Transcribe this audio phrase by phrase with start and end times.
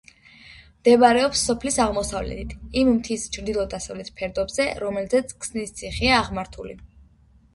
[0.75, 6.75] მდებარეობს სოფლის აღმოსავლეთით, იმ მთის ჩრდილო-დასავლეთ ფერდობზე, რომელზეც ქსნის ციხეა აღმართული.